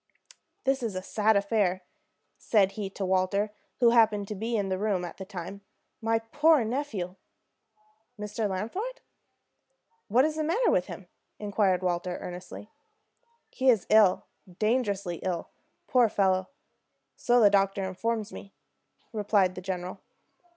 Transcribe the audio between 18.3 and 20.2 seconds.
me," replied the general.